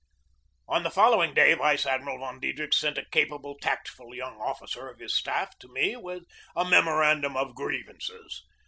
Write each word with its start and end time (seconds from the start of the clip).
On 0.67 0.81
the 0.81 0.89
following 0.89 1.35
day 1.35 1.53
Vice 1.53 1.85
Admiral 1.85 2.17
von 2.17 2.39
Diedrichs 2.41 2.79
sent 2.79 2.97
a 2.97 3.05
capable, 3.11 3.55
tactful 3.61 4.15
young 4.15 4.35
officer 4.41 4.89
of 4.89 4.97
his 4.97 5.13
staff 5.15 5.55
to 5.59 5.67
me 5.67 5.95
with 5.95 6.23
a 6.55 6.65
memorandum 6.65 7.37
of 7.37 7.53
grievances. 7.53 8.41